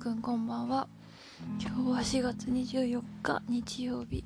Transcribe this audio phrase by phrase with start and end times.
[0.00, 0.88] くんこんばんは。
[1.60, 4.24] 今日は4月24日日曜日。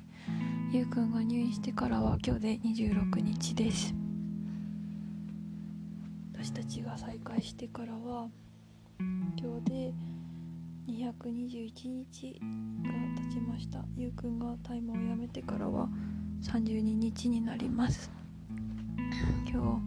[0.71, 3.93] ゆうくんが入院してからは今日で26日です。
[6.33, 8.29] 私たちが再会してからは
[9.37, 9.93] 今日で
[10.87, 12.39] 221日
[12.81, 12.89] が
[13.29, 13.83] 経ちました。
[13.97, 15.89] ゆうくんが大麻をやめてからは
[16.41, 18.09] 32日になります。
[19.51, 19.81] 今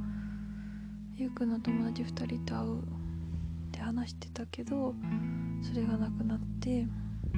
[1.17, 2.98] 日ゆうくんの友達2人と会う
[3.79, 4.93] って話してたけど
[5.63, 6.85] それがなくなって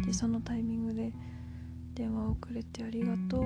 [0.06, 1.12] でそのタイミングで
[1.94, 3.42] 電話をくれてありがとう。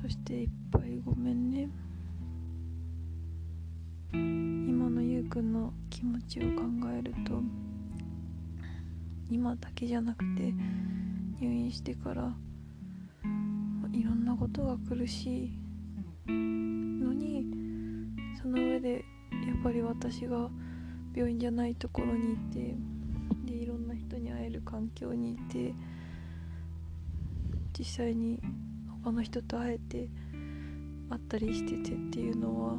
[0.00, 1.68] そしていっぱいごめんね。
[4.12, 6.62] 今のゆうくんの気持ちを考
[6.96, 7.42] えると
[9.28, 10.54] 今だけじゃなくて
[11.40, 12.32] 入院してから
[13.92, 15.58] いろんなことが苦しい
[16.28, 17.44] のに
[18.40, 19.04] その上で
[19.46, 20.48] やっぱり私が
[21.14, 22.74] 病院じゃないところにいて
[23.44, 25.74] でいろんな人に会える環境にいて
[27.78, 28.40] 実際に
[29.04, 30.08] 他の人と会えて
[31.10, 32.76] 会ったりしててっていうのは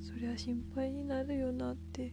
[0.00, 2.12] そりゃ心配になるよなって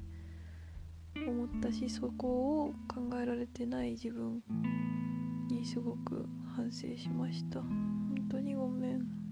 [1.16, 4.42] 思ったしそこを考えられてない自分
[5.50, 7.62] にすごく反省しました。
[7.62, 9.23] 本当にごめん。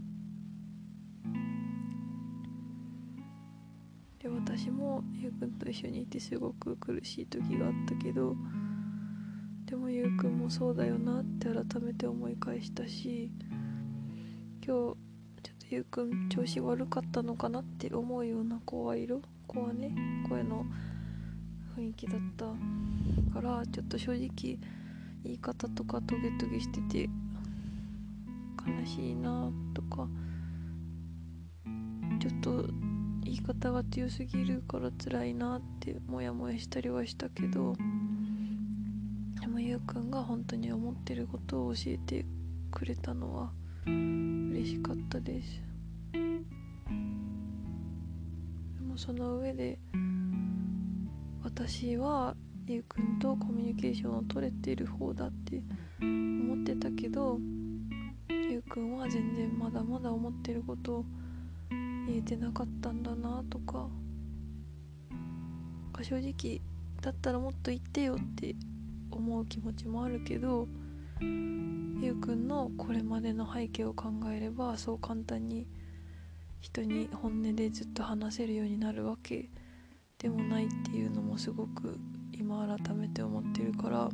[4.21, 8.35] で私もゆうくんと一緒にいてすごく苦しい時があったけど
[9.65, 13.31] でもゆうくんもそうだよなって改めて思い返したし
[14.63, 14.95] 今日ちょっ
[15.41, 19.95] とゆうくん調子悪かったのかなって思うような声色声ね
[20.29, 20.65] 声の
[21.75, 22.45] 雰囲気だった
[23.33, 24.59] からちょっと正直
[25.23, 27.09] 言い方とかトゲトゲしてて
[28.67, 30.07] 悲しいなとか
[32.19, 32.90] ちょっと
[33.31, 37.77] 言い方が強すぎるから辛いなってモヤモヤしたりはしたけど
[39.39, 42.25] でもゆうくんが本当に思ってることを教えて
[42.71, 43.53] くれたのは
[43.85, 45.63] 嬉しかったです。
[46.11, 46.19] で
[48.81, 49.79] もその上で
[51.41, 52.35] 私は
[52.67, 55.63] ゆうくんとコミュニケーションを取れてる方だって
[56.01, 57.39] 思ってたけど
[58.29, 61.05] ゆうくんは全然まだまだ思ってることを
[62.07, 63.89] 言えてなかったんだなとか。
[66.03, 66.61] 正直
[67.01, 68.55] だったらもっと言ってよって
[69.11, 70.67] 思う気持ちもあるけど
[71.21, 75.67] ゆうくんのこれまでの背景を考えればそう簡単に
[76.59, 79.49] 人に本音でずっと話せるようになるわけ
[80.19, 81.99] でもないっていうのもすごく
[82.31, 84.09] 今改めて思ってるから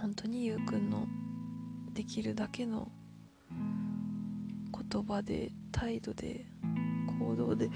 [0.00, 1.06] 本当にゆうくんの
[1.92, 2.90] できるだけの
[4.72, 6.46] 言葉で態度で
[7.18, 7.70] 行動でや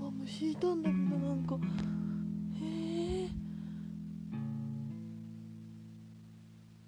[0.00, 1.56] ば虫いたんだけどなんか
[2.54, 2.64] へ
[3.24, 3.28] え。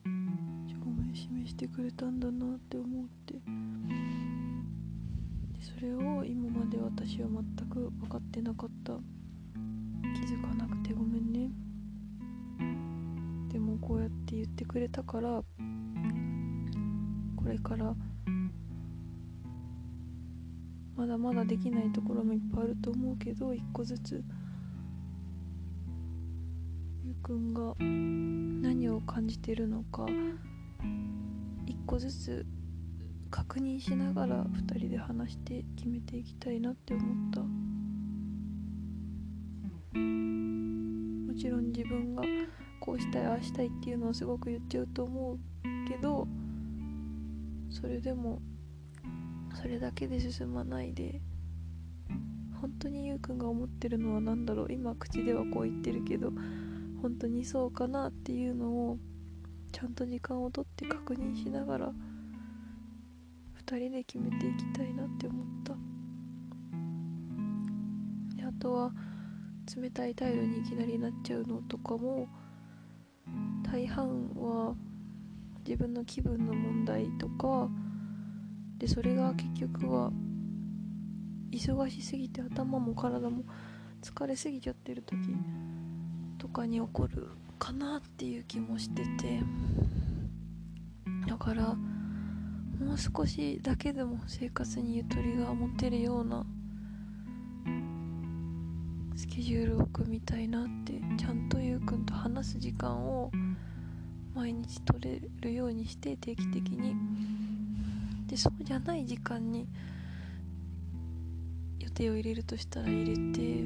[0.04, 3.34] 証明示してくれたんだなって思って。
[3.34, 3.40] で
[5.60, 8.98] それを今まで私は全く分かってなかった。
[10.14, 11.50] 気づかなくてごめんね。
[13.52, 15.42] でもこうやって言ってくれたから
[17.36, 17.94] これから
[20.98, 24.24] まだまだできないところもいっぱいあると思うけど一個ずつ。
[27.04, 30.06] ゆうくんが何を感じてるのか
[31.66, 32.44] 一個ずつ
[33.30, 37.42] 確認しながら2人で話して決めていきたいなって思った。
[37.42, 37.48] も
[41.34, 42.24] ちろん自分が
[42.80, 45.38] こうしたいああしたいっていうのをすごく言っちゃうと思う
[45.88, 46.26] けど
[47.70, 48.42] それでも
[49.60, 51.20] それだけで進まないで。
[52.60, 54.72] 本当にゆうくんが思ってるのは何だろう。
[54.72, 56.32] 今口ではこう言ってるけど
[57.02, 58.98] 本当にそうかなっていうのを
[59.72, 61.92] ちゃんと時間をとって確認しながら
[63.66, 65.74] 2人で決めていきたいなって思った。
[68.36, 68.92] であとは
[69.76, 72.28] 冷たい態度にいきなりなっちゃうのとかも
[73.62, 74.74] 大半は
[75.64, 77.68] 自分の気分の問題とか
[78.78, 80.12] でそれが結局は
[81.50, 83.42] 忙しすぎて頭も体も
[84.02, 85.18] 疲れすぎちゃってる時
[86.38, 87.28] とかに起こる
[87.58, 89.40] かなっていう気もしてて
[91.26, 96.46] だからもう少しだけでも生活にゆとりが持てるような
[99.16, 103.32] スケジュールを組みたいなってちゃんとゆうくんと話す時間を
[104.36, 107.37] 毎日取れるようにして定期的に。
[108.28, 109.66] でそうじゃない時間に
[111.78, 113.64] 予定を入れるとしたら入れて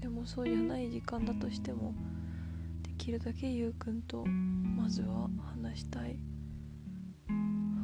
[0.00, 1.94] でもそうじゃない時間だとしても
[2.82, 6.18] できるだけゆうくんとまずは話したい。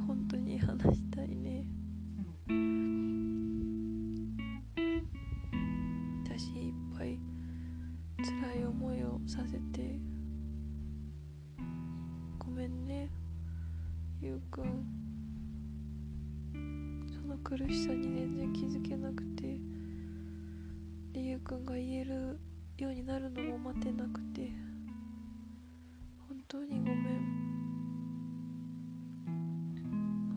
[0.06, 1.64] 本当に話したいね。
[6.24, 7.18] 私いっぱい
[8.18, 9.98] 辛い思いをさせて
[12.38, 13.10] ごめんね
[14.20, 15.05] ゆうくん。
[17.36, 19.58] の苦しさに全然気づけなくて
[21.12, 22.38] でゆうくんが言える
[22.78, 24.50] ようになるのも待てなくて
[26.28, 26.96] 本当にごめん。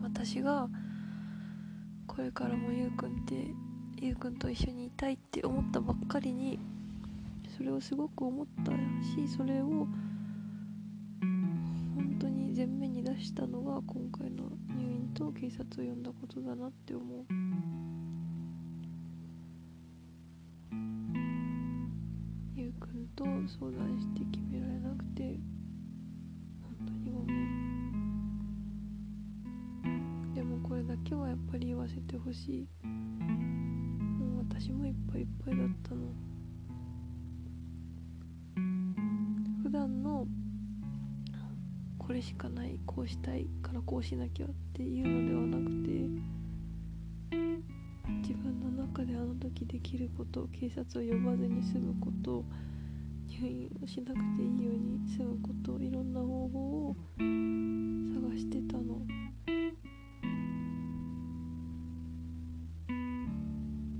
[0.02, 0.68] 私が
[2.06, 3.46] これからもゆうくんって
[4.00, 6.58] ゆうくんと一緒にいたいって思ったばっかりに
[7.56, 9.86] それをすごく思ったしそれを
[13.20, 17.26] したのが今回の入院と警察を呼んだことだなって思う。
[22.56, 25.38] ゆうくんと相談して決められなくて
[26.62, 27.50] 本当にごめん。
[30.34, 32.86] でもこれだけはやっぱり言わせてほしい。
[32.86, 36.00] もう私もいっぱいいっぱいだったの。
[39.62, 40.26] 普段の
[42.10, 45.90] これしかないこうしたいからこうしなきゃっていうのではなくて
[48.20, 52.44] 自分の中であの時できること警察を呼ばずに済むこと
[53.28, 59.06] 入院をしなくていいように済むこといろんな方法を探してたの。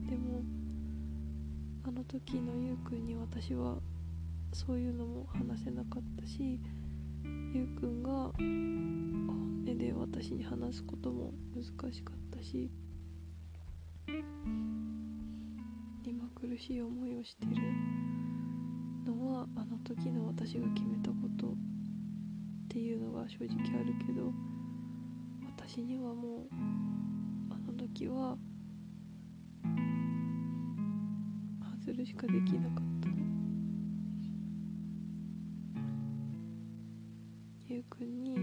[0.08, 0.42] でも
[1.84, 3.76] あの時のゆうくんに私は
[4.52, 6.58] そういうのも話せなかったし
[7.52, 12.70] ゆうくんが本音で私に話すことも難しかったし
[16.04, 17.56] 今苦しい思いをしてる
[19.04, 21.50] のはあの時の私が決めたことっ
[22.68, 24.32] ていうのが正直あるけど
[25.56, 26.48] 私にはもう
[27.50, 28.36] あの時は
[31.84, 33.08] 外るしかできなかった
[37.80, 38.36] のゆうくんに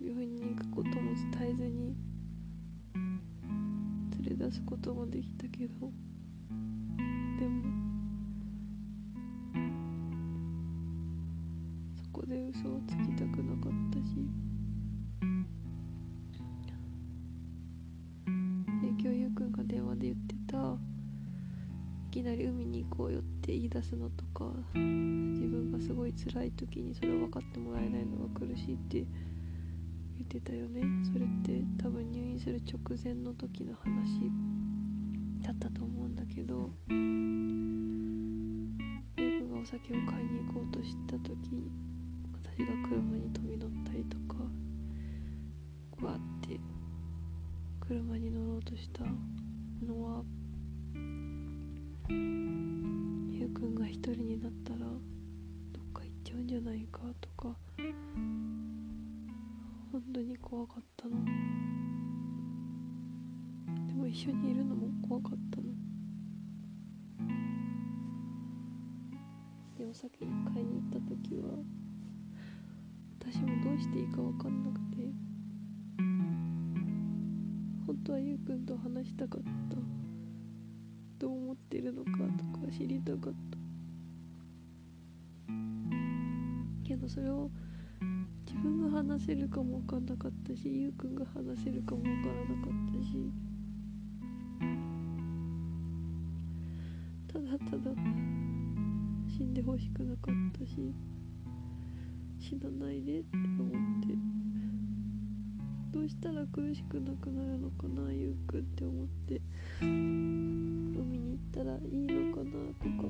[0.00, 0.94] 病院に行くことも
[1.38, 1.96] 伝えずに
[4.26, 5.90] 連れ出すこともできたけど
[7.38, 7.62] でも
[11.96, 14.14] そこで嘘をつきたくなかったし
[22.96, 24.44] こうよって言い出すのとか
[24.74, 29.04] 自分がすごい辛い時にそれを分かってもらえないのが苦しいって
[30.16, 30.82] 言ってたよね。
[31.12, 34.30] それって多分入院する直前の時の話
[35.42, 36.98] だったと思うんだけどゆう
[39.40, 41.70] くんがお酒を買いに行こうとした時
[42.32, 44.40] 私が車に飛び乗ったりとか
[46.06, 46.58] わーって
[47.80, 49.04] 車に乗ろうとした
[49.86, 50.22] のは
[53.54, 57.56] くんが一人になったらどっか行っちゃうんじゃないかとか
[59.92, 61.24] 本当に怖かったの。
[63.86, 65.64] でも一緒にいるのも怖かったの。
[69.78, 71.42] でお酒に買いに行った時は
[73.20, 74.96] 私もどうしていいか分かんなくて
[77.86, 79.76] 本当はゆうくんと話したかった。
[81.18, 82.53] どう思ってるのかとか。
[82.76, 83.58] 知りたかった。
[86.84, 87.48] けどそれを
[88.46, 93.16] 自分が話せるかも分かんなかったしゆうくんが話せるかも分からなかったし
[97.32, 97.94] ただただ
[99.28, 100.92] 死んでほしくなかったし
[102.38, 103.70] 死なないでって思っ
[104.02, 104.08] て
[105.92, 110.63] どうしたら苦しくなくなるのかなゆうくんって思って。
[111.54, 113.08] ったらいいのかなとか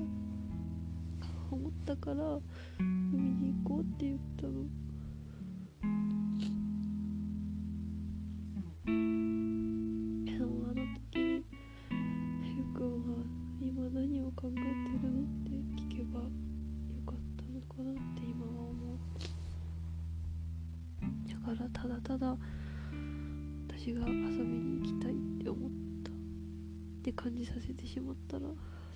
[1.51, 2.39] 思ったから
[2.79, 4.51] 海に行こうって言ったの。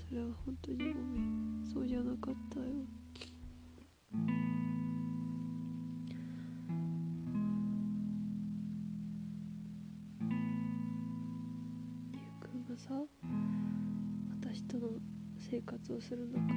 [0.10, 1.64] それは本当にごめん。
[1.72, 2.66] そうじゃなかったよ。
[12.12, 12.90] ゆうくんがさ
[14.42, 14.88] 私との
[15.38, 16.54] 生活をする中で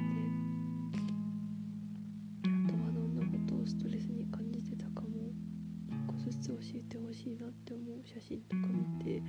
[2.41, 5.29] あとはどんなことをストレスに感じてたかも
[5.87, 8.63] 一個ずつ教えてほしいなって思う写真とか
[8.97, 9.21] 見て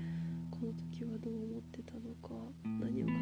[0.50, 2.30] この時はどう思ってたのか
[2.64, 3.12] 何を考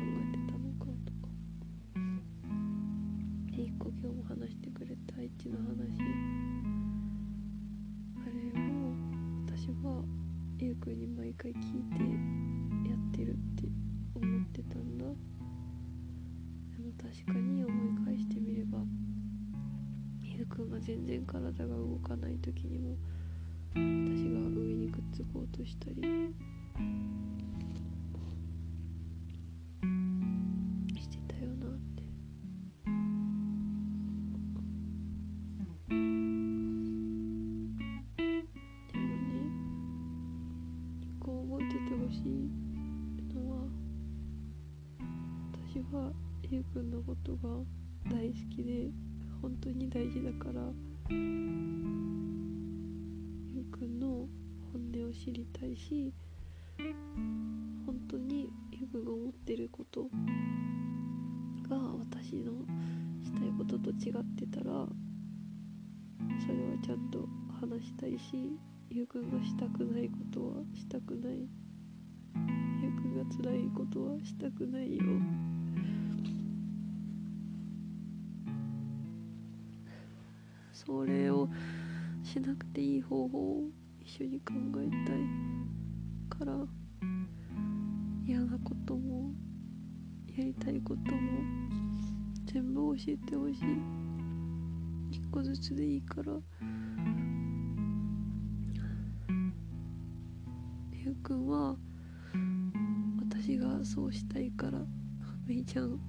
[4.32, 6.00] 話してくれた愛知の話。
[8.16, 8.94] あれを
[9.46, 10.02] 私は
[10.58, 11.60] ゆうくんに毎回聞い
[11.92, 12.00] て
[12.88, 13.68] やってるって
[14.14, 15.04] 思ってたんだ。
[15.04, 18.78] でも確かに思い返してみれば
[20.22, 22.96] ゆうくんが全然体が動かない時にも
[23.74, 23.76] 私
[24.30, 26.32] が上にくっつこうとしたり
[55.88, 56.12] し
[57.86, 60.02] 本当にゆくが思ってること
[61.68, 62.52] が私の
[63.22, 64.86] したいことと違ってたら
[66.46, 67.26] それはちゃんと
[67.60, 68.58] 話したいし
[68.90, 71.48] ゆうくんがしたくないことはしたくない。
[72.82, 75.02] ゆうくんが辛いことはしたくないよ。
[80.72, 81.48] それを
[82.22, 83.70] しなくていい方法を
[84.04, 86.66] 一緒に考えたいから
[88.26, 89.30] 嫌なことも
[90.36, 91.20] やりたいことも
[92.46, 94.02] 全部教えてほしい。
[95.12, 96.32] 一個ずつでいいから
[100.92, 101.76] ゆうくんは
[103.20, 104.78] 私がそうしたいから
[105.46, 106.00] めいちゃん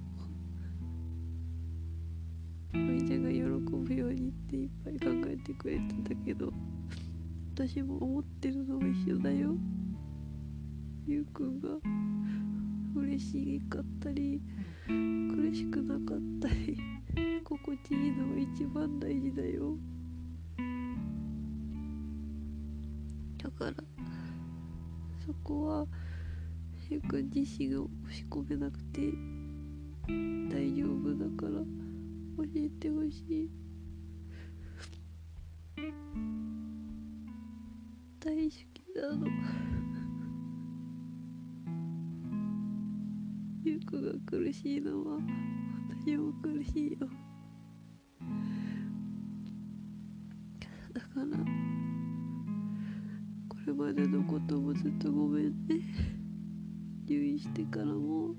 [2.72, 6.50] めいちゃんが喜ぶようにっていっぱい考えてくれたんだけど
[7.56, 9.54] 私も思ってるのが一緒だよ。
[11.06, 11.68] ゆうくんが
[12.96, 14.40] 嬉しかったり
[14.88, 16.76] 苦しくなかったり
[17.44, 19.76] 心地いいのが一番大事だよ。
[23.40, 23.72] だから
[25.24, 25.86] そこは
[26.90, 29.00] ゆうくん自身が押し込めなくて
[30.52, 31.60] 大丈夫だから
[32.36, 33.63] 教えてほしい。
[44.34, 45.18] 苦しいのは
[46.04, 46.98] 私も苦しいよ。
[50.92, 51.24] だから
[53.48, 55.76] これまでのこともずっとごめんね。
[57.06, 58.34] 入院してからも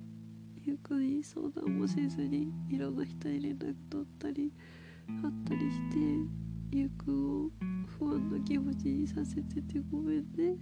[0.66, 4.52] ゆうくんに相談もせずにいろんな人に連絡取ったり
[5.08, 5.98] 会ったりして
[6.74, 7.50] ゆうくんを
[7.98, 10.58] 不安な気持ちにさせててごめんね。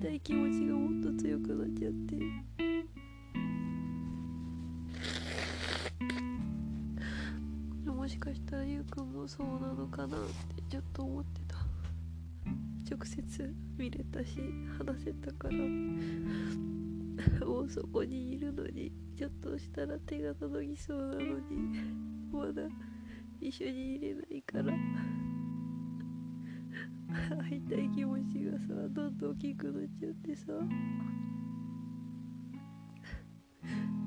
[0.00, 2.16] たい気持ちがもっと強くなっちゃって。
[7.84, 10.20] もしかしたらゆうくんもそうなのかなっ
[10.56, 11.56] てちょっと思ってた。
[12.90, 14.38] 直接見れたし
[14.78, 15.54] 話せたから。
[17.46, 21.34] もうそこにいるのにちょっとしたら手が届きそうなのに
[22.32, 22.62] まだ
[23.38, 24.72] 一緒にいれないから。
[27.58, 30.52] 会い気持ちがさどんどん大きくなっちゃってさ。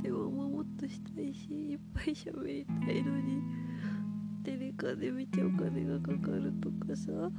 [0.01, 3.41] でももっとしたいしいっぱい喋りたいのに
[4.43, 7.11] テレカでめっちゃお金がかかるとかさ。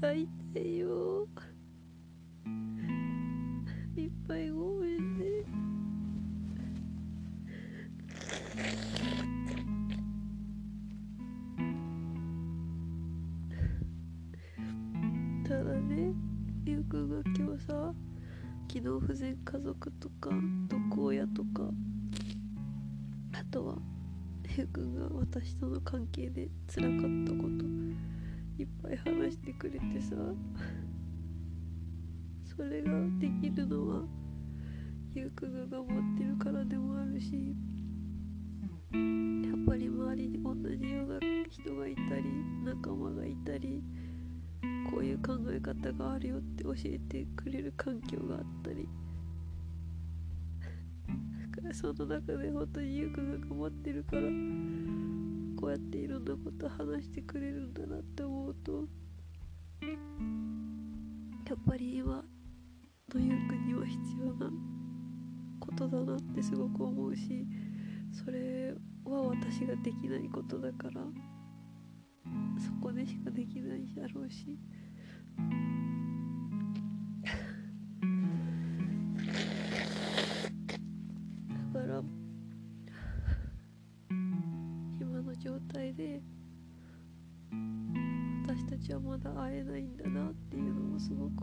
[0.00, 1.05] 会いたいよ。
[26.36, 27.64] で辛かったこと
[28.62, 30.14] いっぱい話してくれてさ
[32.44, 34.02] それができるのは
[35.14, 37.56] ゆうくんが頑張ってるからでもあるし
[38.92, 42.24] やっぱり周りに同じような人がいたり
[42.66, 43.82] 仲間がいたり
[44.90, 48.86] こういう考え方があるよって教えてくれる環境があったり
[51.50, 54.22] だからその中で本当にゆうくんが頑張ってるから
[55.56, 58.84] こうやっていろんなこと話してくれるんだなって思うと
[61.48, 62.24] やっぱり今
[63.14, 64.50] のゆうくんには必要な
[65.60, 67.46] ことだなってすごく思うし
[68.12, 71.02] それは私ができないことだから
[72.58, 74.58] そこでしかできないだろうし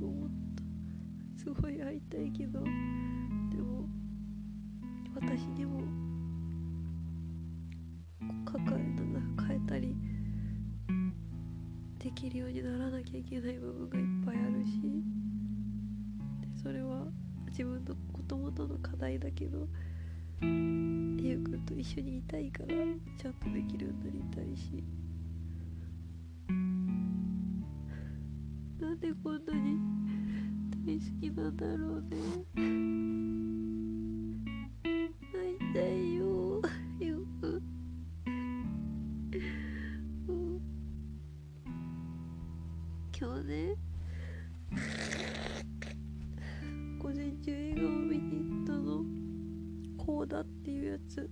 [0.03, 0.29] く思っ
[1.35, 1.43] た。
[1.43, 2.67] すごい会いたいけどで
[3.57, 3.87] も
[5.15, 5.81] 私にも
[8.45, 9.95] 抱えなんか変えたり
[11.99, 14.81] できるようにならなきゃいけない部分がいっぱいあるし
[16.41, 17.05] でそれは
[17.47, 19.67] 自分のこともとの課題だけど
[20.41, 22.69] ゆうくんと一緒にいたいから
[23.17, 24.83] ちゃんとできるようになりたいし。
[28.83, 29.92] なんでこんなに
[30.93, 32.17] 大好きなんだろうね。
[35.33, 36.61] 会いたいよ。
[36.99, 37.63] ゆうく。
[40.27, 40.61] うん。
[43.19, 43.75] 今日ね
[46.99, 49.03] 午前中映画を見に行ったの。
[49.97, 51.27] コーダっていうやつ。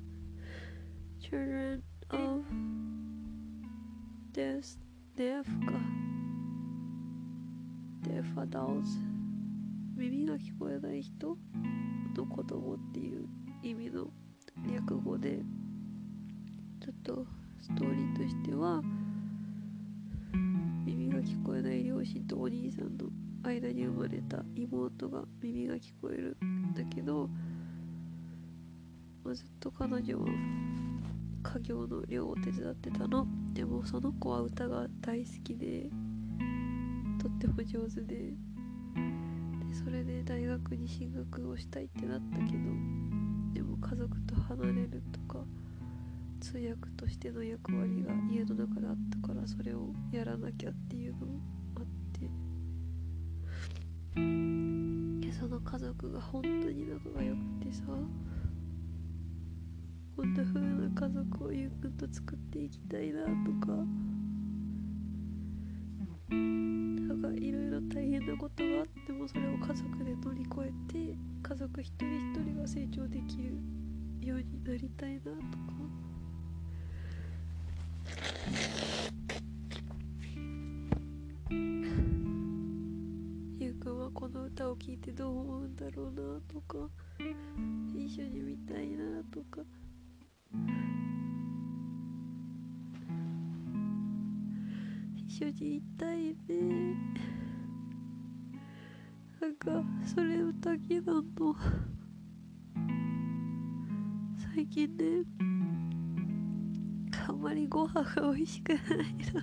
[1.19, 2.43] Children of
[4.33, 4.79] Death
[5.15, 5.73] Deaf か。
[8.01, 9.10] Deaf Adults
[10.01, 11.37] 耳が聞こえない人
[12.17, 13.27] の子供っていう
[13.61, 14.07] 意味の
[14.67, 15.43] 略語で
[16.83, 17.27] ちょっと
[17.61, 18.81] ストーリーとしては
[20.87, 23.05] 耳が聞こえない両親とお兄さんの
[23.43, 27.29] 間に生まれた妹が耳が聞こえるんだけど、
[29.23, 30.25] まあ、ずっと彼女は
[31.43, 33.27] 家業の寮を手伝ってたの。
[33.53, 35.91] でもその子は歌が大好きで
[37.21, 38.33] とっても上手で
[39.91, 42.49] れで大学に進学をしたいってなったけど
[43.53, 45.43] でも家族と離れるとか
[46.39, 51.39] 通訳としての役割が家の中であったからそれをやらなきゃっていうのも
[51.77, 52.21] あって。
[55.27, 57.83] でその家族が本当に仲が良くてさ
[60.15, 63.27] こんな風な家族をゆうくんと作っていきたいなと
[63.65, 63.73] か。
[67.11, 73.57] なんかいろいろ大変なことがあってもそれを家族で乗り越えて家族一人一人が成長できる
[74.21, 75.35] ようになりたいなとか。
[83.59, 86.89] ゆうくんはこの歌を聴いてどう思うんだろうなとか。
[87.93, 89.61] 一緒に見たいなとか。
[95.41, 96.95] 緒にいたいね。
[99.39, 101.23] なんかそれ歌きなの
[104.53, 105.23] 最近ね
[107.27, 108.79] あんまりご飯が美味しくない
[109.33, 109.41] の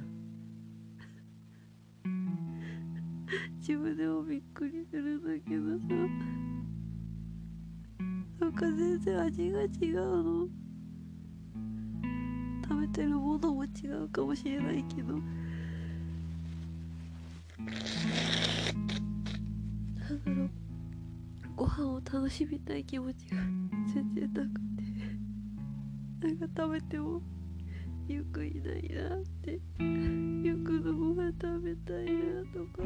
[3.58, 5.84] 自分でもびっくりするんだけどさ。
[8.38, 10.48] なんか全然味が違うの。
[12.62, 15.18] 食べてるものも違うかもしれないけど。
[19.98, 20.50] なんだろう
[21.56, 23.36] ご飯を楽しみたい気持ちが
[23.92, 24.58] 全然なくて。
[26.20, 27.20] なんか食べても
[28.08, 29.60] ゆくいないなって。
[29.80, 32.82] ゆくのご飯食べたいなとか。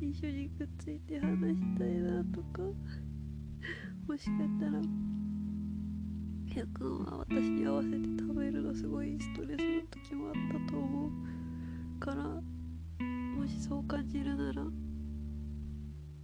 [0.00, 2.62] 一緒にくっついて話したいなとか。
[4.06, 4.80] もしかしたら
[6.46, 10.34] ゆくんは私に合わせて食べるのすごいストレスの時もあっ
[10.66, 11.10] たと思う
[12.00, 12.53] から。
[13.44, 14.62] もしそう感じるなら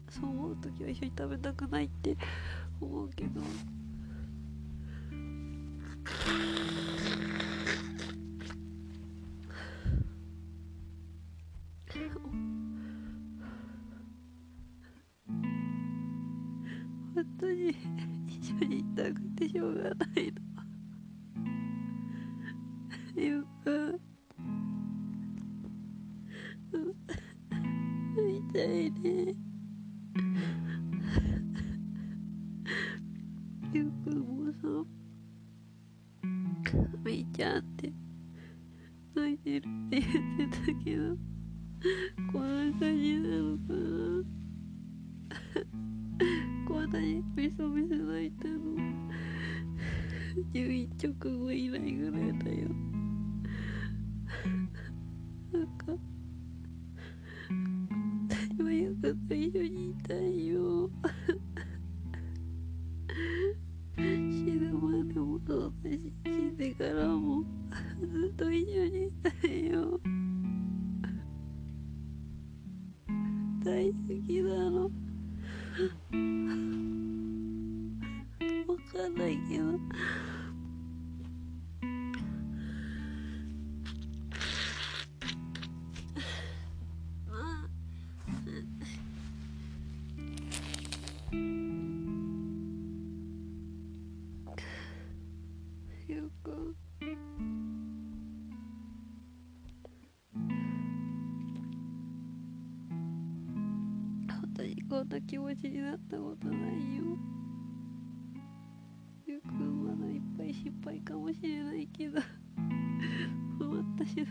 [0.08, 2.16] そう思う時は一緒に食べたくないって
[2.80, 3.42] 思うけど。
[17.14, 17.74] 本当に
[18.28, 20.40] 一緒にいたくてしょうがないの。
[23.14, 24.00] ゆうく
[28.60, 29.34] たいね。
[33.72, 34.68] ゆうくんもさ
[37.04, 37.69] みちゃん。
[65.90, 67.42] 私死んでからも
[68.00, 69.09] ずっと一緒に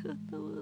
[0.10, 0.59] этого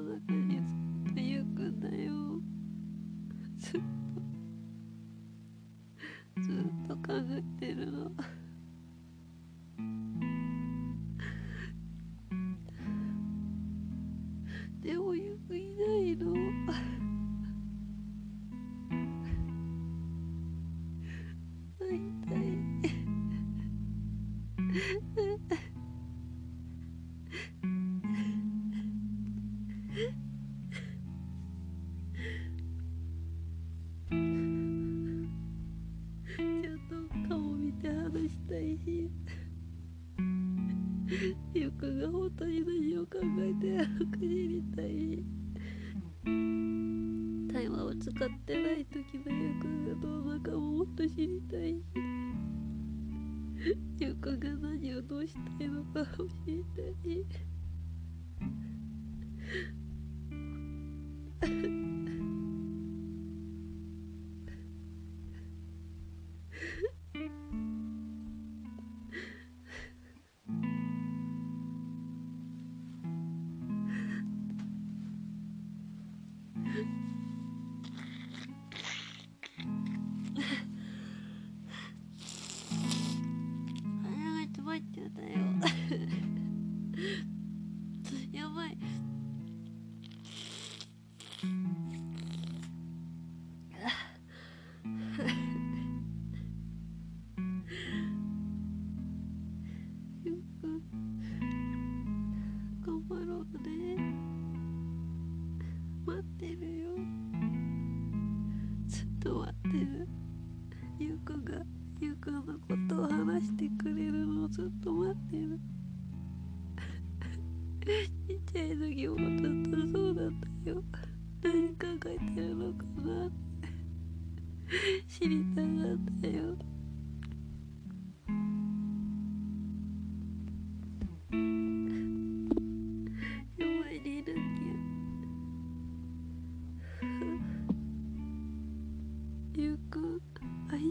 [43.10, 45.24] 考えて早く知りたい
[47.54, 49.86] 対話を使ってない時のゆうくん。
[49.88, 51.82] がどうなかももっと知りたい
[54.00, 54.40] ゆうくん。
[54.40, 57.26] が何をどうしたいのかを知りたい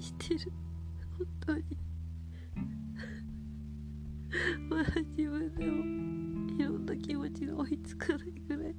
[0.06, 0.52] きてる。
[1.18, 1.64] 本当に。
[4.68, 5.72] まだ自分でも
[6.54, 8.74] いろんな気持ちが追いつかないぐらい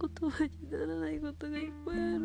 [0.00, 2.20] 言葉にならないことがいっぱいある